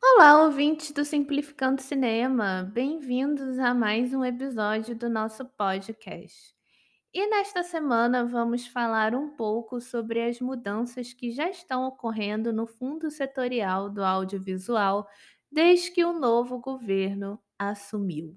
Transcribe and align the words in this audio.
Olá, 0.00 0.44
ouvintes 0.44 0.92
do 0.92 1.04
Simplificando 1.04 1.82
Cinema, 1.82 2.70
bem-vindos 2.72 3.58
a 3.58 3.74
mais 3.74 4.14
um 4.14 4.24
episódio 4.24 4.94
do 4.94 5.10
nosso 5.10 5.44
podcast. 5.44 6.54
E 7.12 7.26
nesta 7.26 7.64
semana 7.64 8.24
vamos 8.24 8.68
falar 8.68 9.12
um 9.12 9.30
pouco 9.30 9.80
sobre 9.80 10.22
as 10.22 10.40
mudanças 10.40 11.12
que 11.12 11.32
já 11.32 11.50
estão 11.50 11.88
ocorrendo 11.88 12.52
no 12.52 12.68
Fundo 12.68 13.10
Setorial 13.10 13.90
do 13.90 14.04
Audiovisual 14.04 15.08
desde 15.50 15.90
que 15.90 16.04
o 16.04 16.12
novo 16.12 16.60
governo 16.60 17.42
assumiu. 17.58 18.36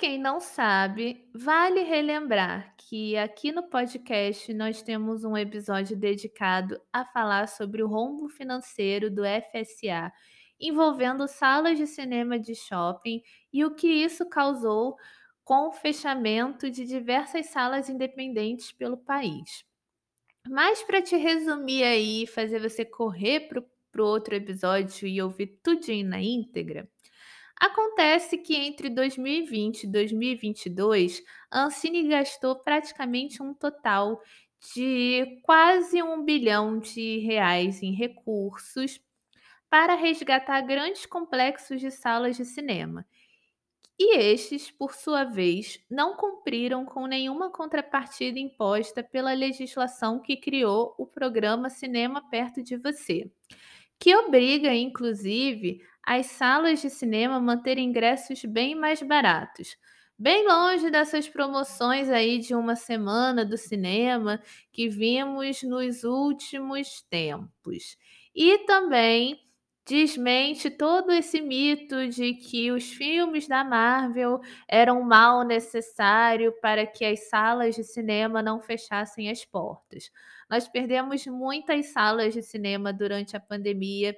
Quem 0.00 0.18
não 0.18 0.40
sabe, 0.40 1.28
vale 1.34 1.82
relembrar 1.82 2.74
que 2.78 3.18
aqui 3.18 3.52
no 3.52 3.64
podcast 3.64 4.50
nós 4.54 4.80
temos 4.80 5.24
um 5.24 5.36
episódio 5.36 5.94
dedicado 5.94 6.80
a 6.90 7.04
falar 7.04 7.46
sobre 7.48 7.82
o 7.82 7.86
rombo 7.86 8.26
financeiro 8.30 9.10
do 9.10 9.20
FSA, 9.24 10.10
envolvendo 10.58 11.28
salas 11.28 11.76
de 11.76 11.86
cinema 11.86 12.38
de 12.38 12.54
shopping 12.54 13.20
e 13.52 13.62
o 13.62 13.74
que 13.74 13.88
isso 13.88 14.26
causou 14.26 14.96
com 15.44 15.68
o 15.68 15.72
fechamento 15.72 16.70
de 16.70 16.86
diversas 16.86 17.50
salas 17.50 17.90
independentes 17.90 18.72
pelo 18.72 18.96
país. 18.96 19.66
Mas 20.48 20.82
para 20.82 21.02
te 21.02 21.16
resumir 21.18 21.84
aí, 21.84 22.26
fazer 22.26 22.58
você 22.58 22.86
correr 22.86 23.48
para 23.50 24.02
o 24.02 24.06
outro 24.06 24.34
episódio 24.34 25.06
e 25.06 25.20
ouvir 25.20 25.58
tudinho 25.62 26.08
na 26.08 26.22
íntegra, 26.22 26.88
Acontece 27.60 28.38
que 28.38 28.56
entre 28.56 28.88
2020 28.88 29.84
e 29.84 29.86
2022, 29.86 31.22
a 31.50 31.64
Ancine 31.64 32.08
gastou 32.08 32.56
praticamente 32.56 33.42
um 33.42 33.52
total 33.52 34.18
de 34.74 35.40
quase 35.42 36.02
um 36.02 36.24
bilhão 36.24 36.78
de 36.78 37.18
reais 37.18 37.82
em 37.82 37.92
recursos 37.92 38.98
para 39.68 39.94
resgatar 39.94 40.62
grandes 40.62 41.04
complexos 41.04 41.82
de 41.82 41.90
salas 41.90 42.38
de 42.38 42.46
cinema. 42.46 43.06
E 43.98 44.16
estes, 44.16 44.70
por 44.70 44.94
sua 44.94 45.24
vez, 45.24 45.78
não 45.90 46.16
cumpriram 46.16 46.86
com 46.86 47.06
nenhuma 47.06 47.50
contrapartida 47.50 48.38
imposta 48.38 49.02
pela 49.02 49.34
legislação 49.34 50.18
que 50.18 50.38
criou 50.38 50.94
o 50.96 51.06
programa 51.06 51.68
Cinema 51.68 52.26
Perto 52.30 52.62
de 52.62 52.78
Você, 52.78 53.30
que 53.98 54.16
obriga, 54.16 54.74
inclusive, 54.74 55.82
as 56.04 56.26
salas 56.26 56.80
de 56.80 56.90
cinema 56.90 57.40
manterem 57.40 57.88
ingressos 57.88 58.44
bem 58.44 58.74
mais 58.74 59.02
baratos. 59.02 59.76
Bem 60.18 60.46
longe 60.46 60.90
dessas 60.90 61.28
promoções 61.28 62.10
aí 62.10 62.38
de 62.38 62.54
uma 62.54 62.76
semana 62.76 63.44
do 63.44 63.56
cinema 63.56 64.38
que 64.70 64.88
vimos 64.88 65.62
nos 65.62 66.04
últimos 66.04 67.02
tempos. 67.08 67.96
E 68.34 68.58
também 68.66 69.40
desmente 69.86 70.70
todo 70.70 71.10
esse 71.10 71.40
mito 71.40 72.06
de 72.08 72.34
que 72.34 72.70
os 72.70 72.92
filmes 72.92 73.48
da 73.48 73.64
Marvel 73.64 74.40
eram 74.68 75.02
mal 75.02 75.42
necessário 75.44 76.52
para 76.60 76.86
que 76.86 77.04
as 77.04 77.28
salas 77.28 77.74
de 77.74 77.82
cinema 77.82 78.42
não 78.42 78.60
fechassem 78.60 79.30
as 79.30 79.44
portas. 79.44 80.10
Nós 80.48 80.68
perdemos 80.68 81.26
muitas 81.26 81.86
salas 81.92 82.34
de 82.34 82.42
cinema 82.42 82.92
durante 82.92 83.36
a 83.36 83.40
pandemia 83.40 84.14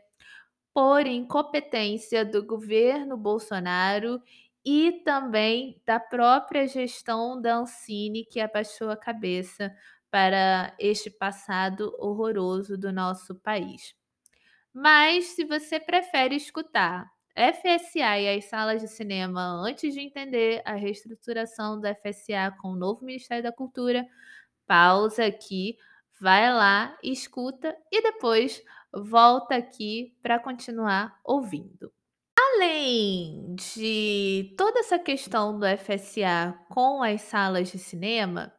por 0.75 1.06
incompetência 1.06 2.25
do 2.25 2.45
governo 2.45 3.17
Bolsonaro 3.17 4.20
e 4.65 5.03
também 5.05 5.81
da 5.84 5.98
própria 6.01 6.67
gestão 6.67 7.41
da 7.41 7.56
Ancine, 7.56 8.25
que 8.25 8.41
abaixou 8.41 8.91
a 8.91 8.97
cabeça 8.97 9.75
para 10.11 10.75
este 10.78 11.11
passado 11.11 11.94
horroroso 11.99 12.78
do 12.78 12.93
nosso 12.93 13.34
país. 13.34 13.94
Mas 14.72 15.27
se 15.34 15.44
você 15.44 15.81
prefere 15.81 16.37
escutar 16.37 17.11
FSA 17.37 18.19
e 18.21 18.38
as 18.38 18.44
salas 18.47 18.82
de 18.82 18.88
cinema 18.88 19.41
antes 19.43 19.94
de 19.94 20.00
entender 20.00 20.62
a 20.65 20.75
reestruturação 20.75 21.81
da 21.81 21.94
FSA 21.94 22.55
com 22.61 22.69
o 22.69 22.77
novo 22.77 23.05
Ministério 23.05 23.43
da 23.43 23.53
Cultura, 23.53 24.06
pausa 24.66 25.27
aqui, 25.27 25.77
vai 26.21 26.53
lá, 26.53 26.97
escuta 27.03 27.77
e 27.91 28.03
depois 28.03 28.62
volta 28.92 29.56
aqui 29.56 30.14
para 30.22 30.38
continuar 30.38 31.19
ouvindo. 31.25 31.92
Além 32.38 33.54
de 33.54 34.54
toda 34.56 34.80
essa 34.80 34.98
questão 34.98 35.58
do 35.58 35.66
FSA 35.66 36.58
com 36.69 37.02
as 37.02 37.22
salas 37.22 37.70
de 37.70 37.78
cinema, 37.78 38.52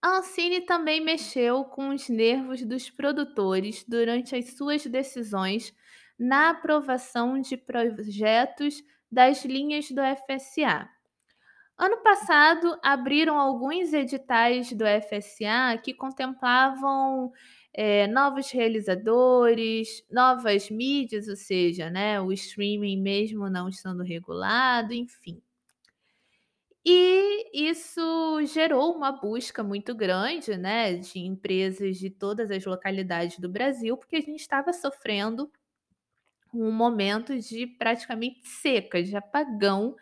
a 0.00 0.18
Ancine 0.18 0.60
também 0.60 1.00
mexeu 1.00 1.64
com 1.64 1.88
os 1.88 2.08
nervos 2.08 2.62
dos 2.62 2.88
produtores 2.88 3.84
durante 3.88 4.36
as 4.36 4.56
suas 4.56 4.84
decisões 4.86 5.74
na 6.18 6.50
aprovação 6.50 7.40
de 7.40 7.56
projetos 7.56 8.82
das 9.10 9.44
linhas 9.44 9.90
do 9.90 10.00
FSA. 10.02 10.88
Ano 11.76 11.98
passado, 12.02 12.76
abriram 12.82 13.38
alguns 13.38 13.92
editais 13.92 14.72
do 14.72 14.84
FSA 14.84 15.78
que 15.82 15.94
contemplavam 15.94 17.32
é, 17.80 18.08
novos 18.08 18.50
realizadores, 18.50 20.04
novas 20.10 20.68
mídias, 20.68 21.28
ou 21.28 21.36
seja, 21.36 21.88
né, 21.88 22.20
o 22.20 22.32
streaming 22.32 23.00
mesmo 23.00 23.48
não 23.48 23.68
estando 23.68 24.02
regulado, 24.02 24.92
enfim. 24.92 25.40
E 26.84 27.50
isso 27.70 28.00
gerou 28.46 28.96
uma 28.96 29.12
busca 29.12 29.62
muito 29.62 29.94
grande, 29.94 30.56
né, 30.56 30.94
de 30.96 31.20
empresas 31.20 31.98
de 31.98 32.10
todas 32.10 32.50
as 32.50 32.64
localidades 32.64 33.38
do 33.38 33.48
Brasil, 33.48 33.96
porque 33.96 34.16
a 34.16 34.20
gente 34.20 34.40
estava 34.40 34.72
sofrendo 34.72 35.48
um 36.52 36.72
momento 36.72 37.38
de 37.38 37.64
praticamente 37.66 38.40
seca, 38.48 39.00
de 39.02 39.16
apagão 39.16 39.94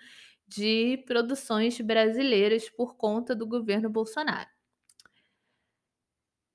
de 0.49 1.05
produções 1.07 1.79
brasileiras 1.81 2.71
por 2.71 2.97
conta 2.97 3.35
do 3.35 3.47
governo 3.47 3.91
Bolsonaro. 3.91 4.49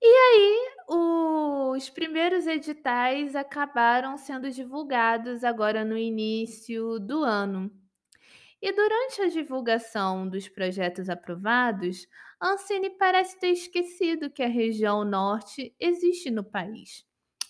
E 0.02 0.06
aí, 0.08 0.61
os 0.94 1.90
primeiros 1.90 2.46
editais 2.46 3.34
acabaram 3.34 4.18
sendo 4.18 4.52
divulgados 4.52 5.42
agora 5.42 5.86
no 5.86 5.98
início 5.98 7.00
do 7.00 7.24
ano. 7.24 7.72
E 8.62 8.74
durante 8.74 9.22
a 9.22 9.30
divulgação 9.30 10.28
dos 10.28 10.50
projetos 10.50 11.10
aprovados, 11.10 12.06
Ancine 12.42 12.90
parece 12.90 13.40
ter 13.40 13.52
esquecido 13.52 14.30
que 14.30 14.44
a 14.44 14.48
região 14.48 15.06
norte 15.06 15.74
existe 15.80 16.30
no 16.30 16.44
país, 16.44 17.06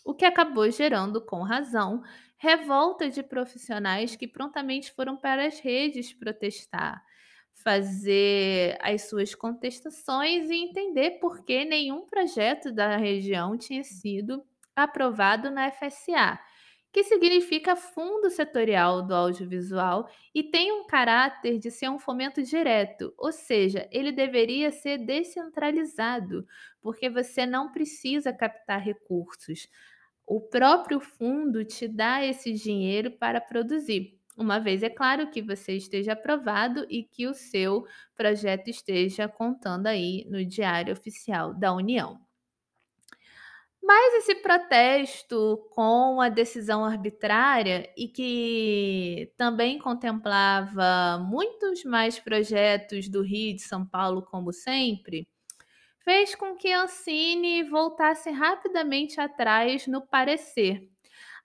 o 0.05 0.13
que 0.13 0.23
acabou 0.23 0.69
gerando, 0.69 1.25
com 1.25 1.41
razão, 1.41 2.03
revolta 2.37 3.09
de 3.09 3.23
profissionais 3.23 4.15
que 4.15 4.27
prontamente 4.27 4.91
foram 4.93 5.17
para 5.17 5.47
as 5.47 5.59
redes 5.59 6.13
protestar, 6.13 7.03
fazer 7.53 8.77
as 8.81 9.09
suas 9.09 9.35
contestações 9.35 10.49
e 10.49 10.55
entender 10.55 11.19
por 11.19 11.43
que 11.43 11.65
nenhum 11.65 12.05
projeto 12.05 12.71
da 12.71 12.97
região 12.97 13.57
tinha 13.57 13.83
sido 13.83 14.43
aprovado 14.75 15.51
na 15.51 15.71
FSA, 15.71 16.39
que 16.91 17.03
significa 17.03 17.75
Fundo 17.75 18.29
Setorial 18.29 19.01
do 19.01 19.13
Audiovisual 19.13 20.09
e 20.33 20.43
tem 20.43 20.71
um 20.71 20.85
caráter 20.85 21.59
de 21.59 21.69
ser 21.69 21.89
um 21.89 21.99
fomento 21.99 22.41
direto, 22.41 23.13
ou 23.17 23.31
seja, 23.31 23.87
ele 23.91 24.11
deveria 24.11 24.71
ser 24.71 24.97
descentralizado, 24.97 26.45
porque 26.81 27.09
você 27.09 27.45
não 27.45 27.71
precisa 27.71 28.33
captar 28.33 28.81
recursos 28.81 29.67
o 30.33 30.39
próprio 30.39 31.01
fundo 31.01 31.65
te 31.65 31.89
dá 31.89 32.23
esse 32.23 32.53
dinheiro 32.53 33.11
para 33.11 33.41
produzir. 33.41 34.17
Uma 34.37 34.59
vez 34.59 34.81
é 34.81 34.89
claro 34.89 35.29
que 35.29 35.41
você 35.41 35.73
esteja 35.75 36.13
aprovado 36.13 36.85
e 36.89 37.03
que 37.03 37.27
o 37.27 37.33
seu 37.33 37.85
projeto 38.15 38.69
esteja 38.69 39.27
contando 39.27 39.87
aí 39.87 40.25
no 40.29 40.43
Diário 40.45 40.93
Oficial 40.93 41.53
da 41.53 41.73
União. 41.73 42.19
Mas 43.83 44.13
esse 44.15 44.35
protesto 44.35 45.67
com 45.71 46.21
a 46.21 46.29
decisão 46.29 46.85
arbitrária 46.85 47.91
e 47.97 48.07
que 48.07 49.33
também 49.35 49.79
contemplava 49.79 51.17
muitos 51.17 51.83
mais 51.83 52.19
projetos 52.19 53.09
do 53.09 53.21
Rio 53.23 53.55
de 53.55 53.61
São 53.61 53.85
Paulo, 53.85 54.21
como 54.21 54.53
sempre, 54.53 55.27
fez 55.99 56.35
com 56.35 56.55
que 56.55 56.71
Ancine 56.73 57.63
voltasse 57.63 58.29
rapidamente 58.31 59.19
atrás 59.19 59.87
no 59.87 60.01
parecer. 60.05 60.90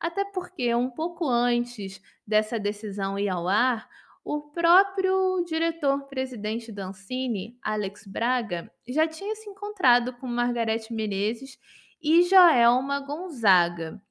Até 0.00 0.24
porque, 0.24 0.74
um 0.74 0.90
pouco 0.90 1.28
antes 1.28 2.02
dessa 2.26 2.58
decisão 2.58 3.18
ir 3.18 3.28
ao 3.28 3.48
ar, 3.48 3.88
o 4.24 4.50
próprio 4.50 5.44
diretor-presidente 5.46 6.72
da 6.72 6.86
Ancine, 6.86 7.56
Alex 7.62 8.06
Braga, 8.06 8.68
já 8.88 9.06
tinha 9.06 9.34
se 9.36 9.48
encontrado 9.48 10.12
com 10.14 10.26
Margarete 10.26 10.92
Menezes 10.92 11.58
e 12.02 12.24
Joelma 12.24 12.98
Gonzaga, 13.00 14.02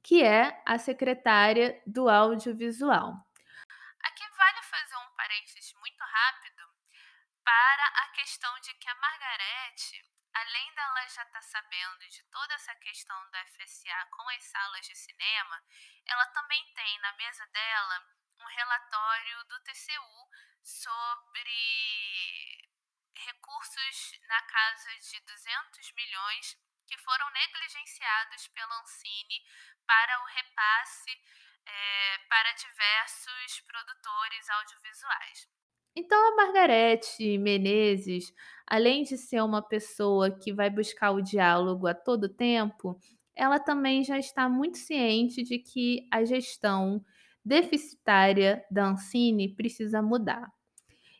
que 0.00 0.22
é 0.22 0.62
a 0.64 0.78
secretária 0.78 1.82
do 1.84 2.08
audiovisual. 2.08 3.14
Aqui 4.04 4.24
vale 4.36 4.62
fazer 4.62 4.94
um 4.94 5.16
parênteses 5.16 5.74
muito 5.80 6.00
rápido 6.00 6.62
para 7.44 8.04
a 8.04 8.08
questão 8.14 8.50
de 8.62 8.72
que 8.74 8.88
a 8.88 8.94
Margarete, 8.94 10.15
além 10.40 10.74
dela 10.74 11.08
já 11.08 11.22
estar 11.22 11.32
tá 11.32 11.42
sabendo 11.42 12.08
de 12.08 12.22
toda 12.24 12.54
essa 12.54 12.74
questão 12.76 13.16
do 13.30 13.38
FSA 13.38 14.06
com 14.10 14.28
as 14.30 14.44
salas 14.44 14.86
de 14.86 14.94
cinema, 14.94 15.62
ela 16.06 16.26
também 16.26 16.62
tem 16.74 16.98
na 17.00 17.12
mesa 17.14 17.46
dela 17.46 18.06
um 18.38 18.44
relatório 18.44 19.44
do 19.44 19.60
TCU 19.60 20.28
sobre 20.62 21.50
recursos 23.14 24.20
na 24.28 24.42
casa 24.42 24.90
de 24.98 25.20
200 25.20 25.92
milhões 25.92 26.58
que 26.86 26.98
foram 26.98 27.30
negligenciados 27.30 28.48
pela 28.48 28.80
Ancine 28.80 29.42
para 29.86 30.20
o 30.20 30.26
repasse 30.26 31.10
é, 31.64 32.18
para 32.28 32.52
diversos 32.52 33.60
produtores 33.62 34.50
audiovisuais. 34.50 35.48
Então, 35.96 36.28
a 36.28 36.36
Margarete 36.36 37.38
Menezes, 37.38 38.30
além 38.66 39.02
de 39.02 39.16
ser 39.16 39.42
uma 39.42 39.62
pessoa 39.62 40.30
que 40.30 40.52
vai 40.52 40.68
buscar 40.68 41.12
o 41.12 41.22
diálogo 41.22 41.86
a 41.86 41.94
todo 41.94 42.28
tempo, 42.28 42.98
ela 43.34 43.58
também 43.58 44.02
já 44.02 44.18
está 44.18 44.48
muito 44.48 44.78
ciente 44.78 45.42
de 45.42 45.58
que 45.58 46.06
a 46.10 46.24
gestão 46.24 47.04
deficitária 47.44 48.64
da 48.70 48.86
Ancine 48.86 49.54
precisa 49.54 50.02
mudar. 50.02 50.50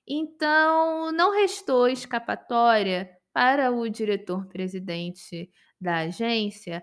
Então, 0.09 1.13
não 1.13 1.33
restou 1.33 1.89
escapatória 1.89 3.11
para 3.33 3.71
o 3.71 3.89
diretor-presidente 3.89 5.51
da 5.81 5.99
agência 5.99 6.83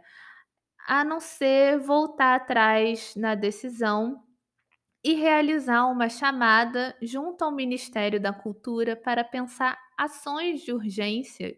a 0.87 1.03
não 1.03 1.19
ser 1.19 1.79
voltar 1.79 2.35
atrás 2.35 3.15
na 3.15 3.35
decisão 3.35 4.21
e 5.03 5.13
realizar 5.13 5.85
uma 5.87 6.07
chamada 6.09 6.95
junto 7.01 7.43
ao 7.43 7.51
Ministério 7.51 8.19
da 8.19 8.31
Cultura 8.31 8.95
para 8.95 9.23
pensar 9.23 9.77
ações 9.97 10.61
de 10.61 10.71
urgência 10.71 11.57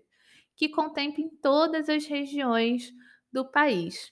que 0.56 0.70
contemplem 0.70 1.30
todas 1.42 1.90
as 1.90 2.06
regiões 2.06 2.92
do 3.32 3.46
país. 3.46 4.12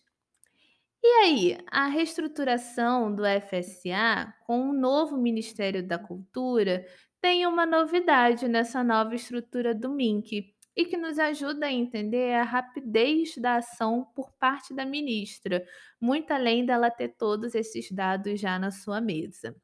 E 1.02 1.08
aí, 1.24 1.58
a 1.70 1.88
reestruturação 1.88 3.14
do 3.14 3.24
FSA 3.24 4.34
com 4.46 4.70
o 4.70 4.74
novo 4.74 5.18
Ministério 5.18 5.86
da 5.86 5.98
Cultura 5.98 6.86
tem 7.22 7.46
uma 7.46 7.66
novidade 7.66 8.48
nessa 8.48 8.84
nova 8.84 9.16
estrutura 9.16 9.74
do 9.74 9.90
MINC 9.90 10.53
e 10.76 10.86
que 10.86 10.98
nos 10.98 11.20
ajuda 11.20 11.68
a 11.68 11.72
entender 11.72 12.34
a 12.34 12.44
rapidez 12.44 13.36
da 13.38 13.58
ação 13.58 14.08
por 14.16 14.32
parte 14.34 14.74
da 14.74 14.86
ministra, 14.86 15.66
muito 16.00 16.32
além 16.32 16.66
dela 16.66 16.90
ter 16.90 17.10
todos 17.10 17.54
esses 17.56 17.92
dados 17.92 18.40
já 18.40 18.58
na 18.58 18.72
sua 18.72 19.00
mesa. 19.00 19.56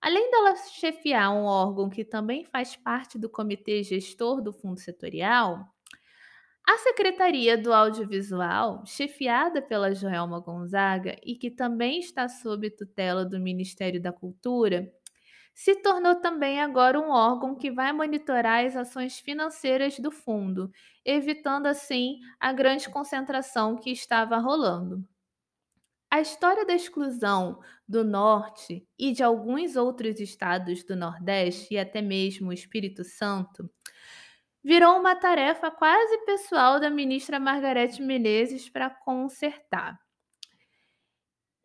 Além 0.00 0.30
dela 0.30 0.56
chefiar 0.56 1.32
um 1.32 1.44
órgão 1.44 1.88
que 1.88 2.04
também 2.04 2.44
faz 2.44 2.74
parte 2.74 3.18
do 3.18 3.30
comitê 3.30 3.82
gestor 3.82 4.42
do 4.42 4.52
fundo 4.52 4.80
setorial, 4.80 5.64
a 6.68 6.78
Secretaria 6.78 7.58
do 7.58 7.72
Audiovisual, 7.72 8.84
chefiada 8.86 9.60
pela 9.60 9.94
Joelma 9.94 10.38
Gonzaga 10.40 11.16
e 11.24 11.34
que 11.34 11.50
também 11.50 11.98
está 11.98 12.28
sob 12.28 12.70
tutela 12.70 13.24
do 13.24 13.40
Ministério 13.40 14.00
da 14.00 14.12
Cultura, 14.12 14.92
se 15.54 15.76
tornou 15.76 16.16
também 16.16 16.60
agora 16.60 16.98
um 16.98 17.10
órgão 17.10 17.54
que 17.54 17.70
vai 17.70 17.92
monitorar 17.92 18.64
as 18.64 18.76
ações 18.76 19.18
financeiras 19.18 19.98
do 19.98 20.10
fundo, 20.10 20.70
evitando 21.04 21.66
assim 21.66 22.18
a 22.40 22.52
grande 22.52 22.88
concentração 22.88 23.76
que 23.76 23.90
estava 23.90 24.38
rolando. 24.38 25.06
A 26.10 26.20
história 26.20 26.66
da 26.66 26.74
exclusão 26.74 27.58
do 27.88 28.04
Norte 28.04 28.86
e 28.98 29.12
de 29.12 29.22
alguns 29.22 29.76
outros 29.76 30.20
estados 30.20 30.84
do 30.84 30.94
Nordeste 30.94 31.74
e 31.74 31.78
até 31.78 32.02
mesmo 32.02 32.50
o 32.50 32.52
Espírito 32.52 33.02
Santo 33.02 33.70
virou 34.62 34.98
uma 34.98 35.16
tarefa 35.16 35.70
quase 35.70 36.18
pessoal 36.24 36.78
da 36.78 36.90
ministra 36.90 37.40
Margarete 37.40 38.00
Menezes 38.00 38.68
para 38.68 38.90
consertar. 38.90 39.98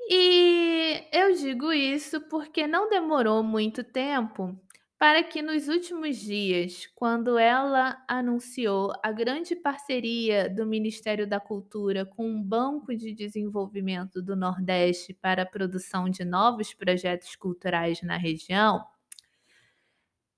E 0.09 1.05
eu 1.11 1.33
digo 1.35 1.71
isso 1.71 2.21
porque 2.29 2.65
não 2.65 2.89
demorou 2.89 3.43
muito 3.43 3.83
tempo 3.83 4.57
para 4.97 5.21
que 5.23 5.41
nos 5.43 5.67
últimos 5.67 6.17
dias, 6.17 6.87
quando 6.95 7.37
ela 7.37 8.03
anunciou 8.07 8.91
a 9.03 9.11
grande 9.11 9.55
parceria 9.55 10.49
do 10.49 10.65
Ministério 10.65 11.27
da 11.27 11.39
Cultura 11.39 12.03
com 12.05 12.35
o 12.35 12.43
Banco 12.43 12.95
de 12.95 13.13
Desenvolvimento 13.13 14.21
do 14.21 14.35
Nordeste 14.35 15.13
para 15.13 15.43
a 15.43 15.45
produção 15.45 16.09
de 16.09 16.25
novos 16.25 16.73
projetos 16.73 17.35
culturais 17.35 18.01
na 18.01 18.17
região, 18.17 18.83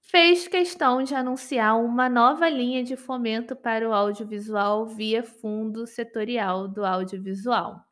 fez 0.01 0.45
questão 0.45 1.01
de 1.04 1.15
anunciar 1.15 1.80
uma 1.80 2.10
nova 2.10 2.50
linha 2.50 2.83
de 2.83 2.98
fomento 2.98 3.56
para 3.56 3.88
o 3.88 3.94
audiovisual 3.94 4.86
via 4.86 5.24
Fundo 5.24 5.88
Setorial 5.88 6.68
do 6.68 6.83
Audiovisual. 6.86 7.88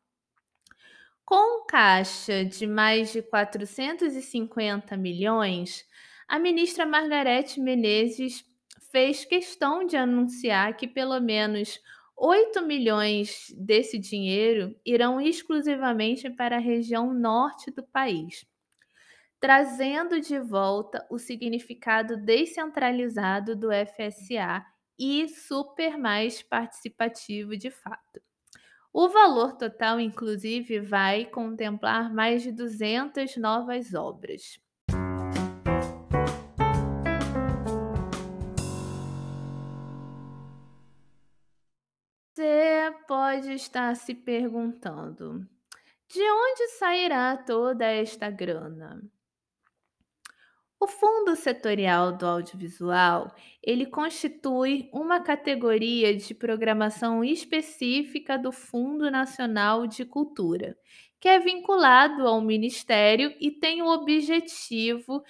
Com 1.28 1.66
caixa 1.66 2.42
de 2.42 2.66
mais 2.66 3.12
de 3.12 3.20
450 3.20 4.96
milhões, 4.96 5.84
a 6.26 6.38
ministra 6.38 6.86
Margarete 6.86 7.60
Menezes 7.60 8.42
fez 8.90 9.26
questão 9.26 9.84
de 9.84 9.94
anunciar 9.94 10.74
que 10.74 10.88
pelo 10.88 11.20
menos 11.20 11.78
8 12.16 12.62
milhões 12.62 13.54
desse 13.58 13.98
dinheiro 13.98 14.74
irão 14.86 15.20
exclusivamente 15.20 16.30
para 16.30 16.56
a 16.56 16.60
região 16.60 17.12
norte 17.12 17.70
do 17.70 17.82
país 17.82 18.46
trazendo 19.40 20.20
de 20.20 20.40
volta 20.40 21.06
o 21.10 21.18
significado 21.18 22.16
descentralizado 22.16 23.54
do 23.54 23.68
FSA 23.70 24.64
e 24.98 25.28
super 25.28 25.96
mais 25.96 26.42
participativo 26.42 27.56
de 27.56 27.70
fato. 27.70 28.27
O 28.92 29.08
valor 29.08 29.56
total, 29.56 30.00
inclusive, 30.00 30.80
vai 30.80 31.26
contemplar 31.26 32.12
mais 32.12 32.42
de 32.42 32.50
200 32.50 33.36
novas 33.36 33.94
obras. 33.94 34.58
Você 42.34 42.94
pode 43.06 43.52
estar 43.52 43.94
se 43.94 44.14
perguntando: 44.14 45.46
de 46.08 46.22
onde 46.22 46.68
sairá 46.78 47.36
toda 47.36 47.84
esta 47.84 48.30
grana? 48.30 49.02
O 50.80 50.86
Fundo 50.86 51.34
Setorial 51.34 52.16
do 52.16 52.24
Audiovisual, 52.24 53.34
ele 53.60 53.84
constitui 53.84 54.88
uma 54.92 55.20
categoria 55.20 56.14
de 56.16 56.32
programação 56.32 57.24
específica 57.24 58.38
do 58.38 58.52
Fundo 58.52 59.10
Nacional 59.10 59.88
de 59.88 60.04
Cultura, 60.04 60.76
que 61.18 61.28
é 61.28 61.40
vinculado 61.40 62.28
ao 62.28 62.40
Ministério 62.40 63.34
e 63.40 63.50
tem 63.50 63.82
o 63.82 63.88
objetivo 63.88 65.24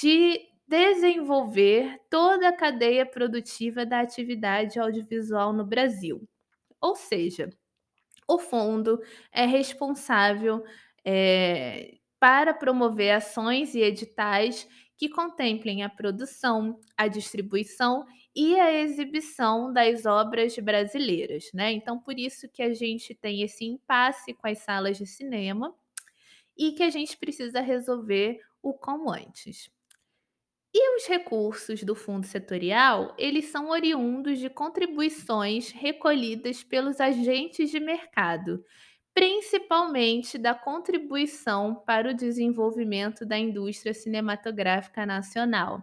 de 0.00 0.40
desenvolver 0.66 2.00
toda 2.10 2.48
a 2.48 2.56
cadeia 2.56 3.06
produtiva 3.06 3.86
da 3.86 4.00
atividade 4.00 4.80
audiovisual 4.80 5.52
no 5.52 5.64
Brasil. 5.64 6.28
Ou 6.80 6.96
seja, 6.96 7.48
o 8.28 8.36
fundo 8.38 9.00
é 9.32 9.46
responsável 9.46 10.62
é, 11.04 11.98
para 12.20 12.52
promover 12.52 13.12
ações 13.12 13.74
e 13.74 13.80
editais 13.80 14.68
que 14.98 15.08
contemplem 15.08 15.84
a 15.84 15.88
produção, 15.88 16.80
a 16.96 17.06
distribuição 17.06 18.04
e 18.34 18.58
a 18.58 18.72
exibição 18.72 19.72
das 19.72 20.04
obras 20.04 20.58
brasileiras, 20.58 21.44
né? 21.54 21.72
Então, 21.72 22.00
por 22.00 22.18
isso 22.18 22.48
que 22.48 22.62
a 22.62 22.74
gente 22.74 23.14
tem 23.14 23.42
esse 23.42 23.64
impasse 23.64 24.34
com 24.34 24.48
as 24.48 24.58
salas 24.58 24.98
de 24.98 25.06
cinema 25.06 25.72
e 26.56 26.72
que 26.72 26.82
a 26.82 26.90
gente 26.90 27.16
precisa 27.16 27.60
resolver 27.60 28.40
o 28.60 28.74
quão 28.74 29.08
antes. 29.08 29.70
E 30.74 30.96
os 30.96 31.06
recursos 31.06 31.82
do 31.82 31.94
fundo 31.94 32.26
setorial, 32.26 33.14
eles 33.16 33.46
são 33.46 33.70
oriundos 33.70 34.38
de 34.38 34.50
contribuições 34.50 35.70
recolhidas 35.70 36.62
pelos 36.62 37.00
agentes 37.00 37.70
de 37.70 37.80
mercado, 37.80 38.62
principalmente 39.18 40.38
da 40.38 40.54
contribuição 40.54 41.74
para 41.74 42.08
o 42.08 42.14
desenvolvimento 42.14 43.26
da 43.26 43.36
indústria 43.36 43.92
cinematográfica 43.92 45.04
nacional, 45.04 45.82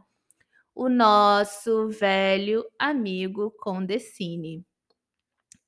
o 0.73 0.87
nosso 0.87 1.89
velho 1.89 2.63
amigo 2.79 3.51
Condecine. 3.59 4.65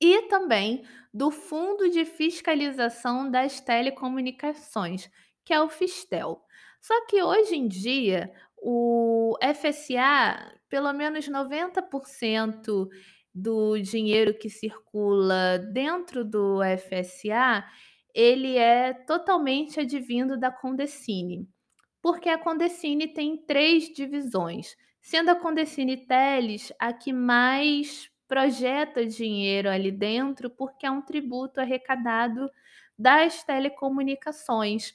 E 0.00 0.22
também 0.28 0.82
do 1.12 1.30
Fundo 1.30 1.90
de 1.90 2.06
Fiscalização 2.06 3.30
das 3.30 3.60
Telecomunicações, 3.60 5.10
que 5.44 5.52
é 5.52 5.60
o 5.60 5.68
Fistel. 5.68 6.40
Só 6.80 7.04
que 7.04 7.22
hoje 7.22 7.54
em 7.54 7.68
dia, 7.68 8.32
o 8.56 9.36
FSA, 9.42 10.58
pelo 10.70 10.90
menos 10.94 11.28
90% 11.28 12.88
do 13.40 13.78
dinheiro 13.78 14.34
que 14.34 14.50
circula 14.50 15.58
dentro 15.58 16.24
do 16.24 16.58
FSA, 16.78 17.64
ele 18.14 18.56
é 18.56 18.92
totalmente 18.92 19.78
advindo 19.80 20.36
da 20.36 20.50
Condecine, 20.50 21.48
porque 22.02 22.28
a 22.28 22.38
Condecine 22.38 23.06
tem 23.06 23.36
três 23.36 23.84
divisões, 23.92 24.76
sendo 25.00 25.30
a 25.30 25.36
Condecine 25.36 25.96
Teles 25.96 26.72
a 26.78 26.92
que 26.92 27.12
mais 27.12 28.10
projeta 28.26 29.06
dinheiro 29.06 29.70
ali 29.70 29.90
dentro, 29.90 30.50
porque 30.50 30.84
é 30.84 30.90
um 30.90 31.00
tributo 31.00 31.60
arrecadado 31.60 32.50
das 32.98 33.44
telecomunicações. 33.44 34.94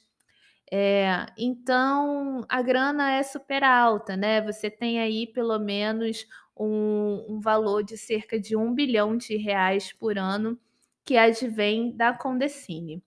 É, 0.70 1.26
então 1.38 2.44
a 2.48 2.62
grana 2.62 3.12
é 3.12 3.22
super 3.22 3.64
alta, 3.64 4.16
né? 4.16 4.40
Você 4.42 4.70
tem 4.70 5.00
aí 5.00 5.26
pelo 5.26 5.58
menos 5.58 6.26
um, 6.56 7.24
um 7.28 7.40
valor 7.40 7.82
de 7.82 7.96
cerca 7.96 8.38
de 8.38 8.56
um 8.56 8.74
bilhão 8.74 9.16
de 9.16 9.36
reais 9.36 9.92
por 9.92 10.18
ano 10.18 10.58
que 11.04 11.16
advém 11.16 11.94
da 11.94 12.14
Condecine. 12.14 13.02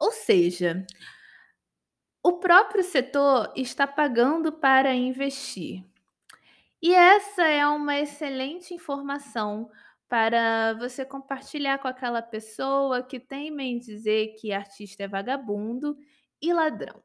Ou 0.00 0.12
seja, 0.12 0.86
o 2.22 2.34
próprio 2.34 2.84
setor 2.84 3.52
está 3.56 3.86
pagando 3.86 4.52
para 4.52 4.94
investir. 4.94 5.84
E 6.80 6.94
essa 6.94 7.42
é 7.42 7.66
uma 7.66 7.98
excelente 7.98 8.72
informação 8.72 9.70
para 10.08 10.74
você 10.74 11.04
compartilhar 11.04 11.78
com 11.78 11.88
aquela 11.88 12.22
pessoa 12.22 13.02
que 13.02 13.20
teima 13.20 13.62
em 13.62 13.78
dizer 13.78 14.34
que 14.38 14.52
artista 14.52 15.02
é 15.02 15.08
vagabundo 15.08 15.98
e 16.40 16.52
ladrão. 16.52 17.02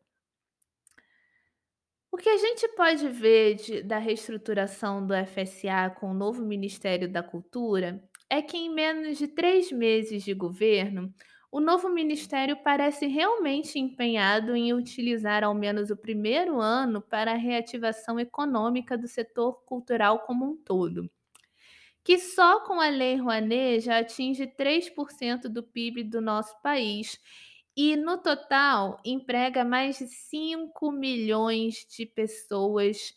O 2.13 2.15
que 2.15 2.29
a 2.29 2.37
gente 2.37 2.67
pode 2.75 3.09
ver 3.09 3.55
de, 3.55 3.81
da 3.81 3.97
reestruturação 3.97 5.03
do 5.03 5.15
FSA 5.15 5.89
com 5.99 6.11
o 6.11 6.13
novo 6.13 6.45
Ministério 6.45 7.11
da 7.11 7.23
Cultura 7.23 8.07
é 8.29 8.39
que, 8.39 8.55
em 8.55 8.71
menos 8.71 9.17
de 9.17 9.27
três 9.27 9.71
meses 9.71 10.23
de 10.23 10.31
governo, 10.31 11.11
o 11.51 11.59
novo 11.59 11.89
ministério 11.89 12.55
parece 12.63 13.07
realmente 13.07 13.79
empenhado 13.79 14.55
em 14.55 14.75
utilizar 14.75 15.43
ao 15.43 15.55
menos 15.55 15.89
o 15.89 15.97
primeiro 15.97 16.61
ano 16.61 17.01
para 17.01 17.31
a 17.31 17.35
reativação 17.35 18.19
econômica 18.19 18.95
do 18.95 19.07
setor 19.07 19.63
cultural 19.65 20.19
como 20.19 20.45
um 20.45 20.55
todo, 20.55 21.09
que 22.03 22.19
só 22.19 22.59
com 22.59 22.79
a 22.79 22.89
Lei 22.89 23.15
Rouanet 23.15 23.79
já 23.85 23.97
atinge 23.97 24.45
3% 24.45 25.49
do 25.49 25.63
PIB 25.63 26.03
do 26.03 26.21
nosso 26.21 26.61
país 26.61 27.19
e, 27.75 27.95
no 27.95 28.17
total, 28.17 28.99
emprega 29.03 29.63
mais 29.65 29.97
de 29.97 30.07
5 30.07 30.91
milhões 30.91 31.85
de 31.89 32.05
pessoas 32.05 33.13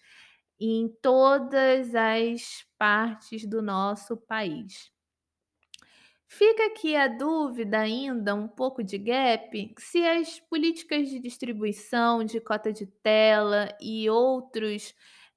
em 0.58 0.88
todas 1.02 1.94
as 1.94 2.64
partes 2.78 3.46
do 3.46 3.60
nosso 3.60 4.16
país. 4.16 4.90
Fica 6.28 6.66
aqui 6.66 6.96
a 6.96 7.06
dúvida 7.06 7.78
ainda, 7.78 8.34
um 8.34 8.48
pouco 8.48 8.82
de 8.82 8.98
gap, 8.98 9.74
se 9.78 10.04
as 10.04 10.40
políticas 10.40 11.08
de 11.08 11.20
distribuição, 11.20 12.24
de 12.24 12.40
cota 12.40 12.72
de 12.72 12.86
tela 12.86 13.68
e 13.80 14.10
outros 14.10 14.92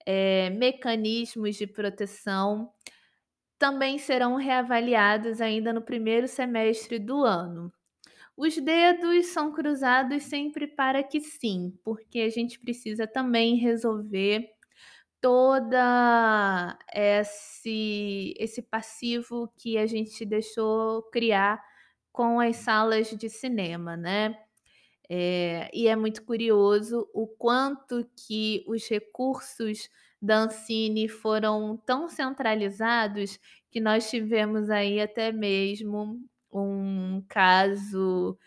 é, 0.05 0.49
mecanismos 0.49 1.55
de 1.57 1.67
proteção 1.67 2.73
também 3.59 3.97
serão 3.99 4.35
reavaliados 4.35 5.41
ainda 5.41 5.73
no 5.73 5.81
primeiro 5.81 6.27
semestre 6.27 6.97
do 6.97 7.23
ano. 7.23 7.71
Os 8.41 8.55
dedos 8.55 9.25
são 9.33 9.51
cruzados 9.51 10.23
sempre 10.23 10.65
para 10.65 11.03
que 11.03 11.19
sim, 11.19 11.77
porque 11.83 12.19
a 12.21 12.29
gente 12.29 12.57
precisa 12.57 13.05
também 13.05 13.55
resolver 13.57 14.47
toda 15.21 16.77
esse 16.93 18.33
esse 18.39 18.61
passivo 18.61 19.51
que 19.57 19.77
a 19.77 19.87
gente 19.87 20.25
deixou 20.25 21.03
criar 21.11 21.61
com 22.11 22.39
as 22.39 22.57
salas 22.57 23.09
de 23.09 23.29
cinema, 23.29 23.97
né. 23.97 24.37
Eh, 25.09 25.69
e 25.73 25.87
é 25.87 25.95
muito 25.95 26.23
curioso 26.25 27.09
o 27.13 27.27
quanto 27.27 28.07
que 28.27 28.63
os 28.67 28.87
recursos 28.89 29.89
da 30.21 30.39
Ancine 30.39 31.09
foram 31.09 31.77
tão 31.85 32.09
centralizados 32.09 33.39
que 33.71 33.81
nós 33.81 34.09
tivemos 34.09 34.69
aí 34.69 35.01
até 35.01 35.31
mesmo 35.31 36.21
um 36.51 37.23
caso, 37.29 38.37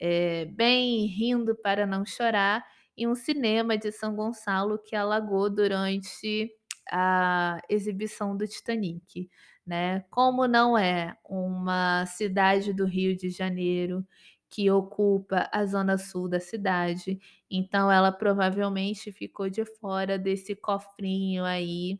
eh, 0.00 0.46
bem 0.46 1.06
rindo 1.06 1.54
para 1.56 1.86
não 1.86 2.04
chorar, 2.04 2.64
em 2.96 3.06
um 3.08 3.14
cinema 3.14 3.76
de 3.78 3.90
São 3.92 4.14
Gonçalo 4.14 4.78
que 4.78 4.94
alagou 4.96 5.48
durante 5.50 6.50
a 6.90 7.60
exibição 7.68 8.36
do 8.36 8.46
Titanic, 8.46 9.28
né. 9.66 10.00
Como 10.10 10.46
não 10.48 10.76
é 10.78 11.16
uma 11.28 12.04
cidade 12.06 12.72
do 12.72 12.84
Rio 12.86 13.16
de 13.16 13.30
Janeiro 13.30 14.06
que 14.50 14.70
ocupa 14.70 15.48
a 15.52 15.64
zona 15.64 15.96
sul 15.98 16.28
da 16.28 16.38
cidade, 16.40 17.18
então 17.50 17.90
ela 17.90 18.12
provavelmente 18.12 19.10
ficou 19.12 19.48
de 19.48 19.64
fora 19.64 20.18
desse 20.18 20.54
cofrinho 20.54 21.44
aí 21.44 21.98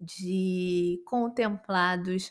de 0.00 1.02
contemplados 1.06 2.30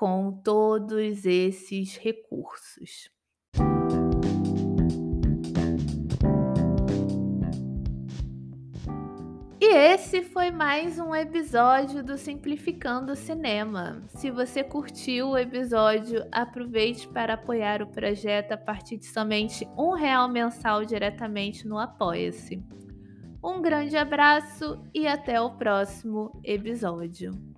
com 0.00 0.32
todos 0.32 1.26
esses 1.26 1.98
recursos. 1.98 3.10
E 9.60 9.66
esse 9.66 10.22
foi 10.22 10.50
mais 10.50 10.98
um 10.98 11.14
episódio 11.14 12.02
do 12.02 12.16
Simplificando 12.16 13.14
Cinema. 13.14 14.02
Se 14.08 14.30
você 14.30 14.64
curtiu 14.64 15.32
o 15.32 15.36
episódio, 15.36 16.26
aproveite 16.32 17.06
para 17.06 17.34
apoiar 17.34 17.82
o 17.82 17.86
projeto 17.86 18.52
a 18.52 18.56
partir 18.56 18.96
de 18.96 19.04
somente 19.04 19.68
um 19.76 19.90
real 19.90 20.30
mensal 20.30 20.82
diretamente 20.82 21.68
no 21.68 21.76
Apoia-se. 21.76 22.64
Um 23.44 23.60
grande 23.60 23.98
abraço 23.98 24.82
e 24.94 25.06
até 25.06 25.38
o 25.38 25.58
próximo 25.58 26.40
episódio. 26.42 27.49